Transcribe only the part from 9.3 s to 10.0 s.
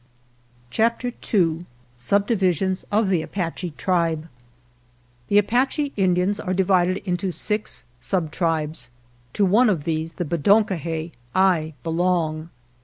To one of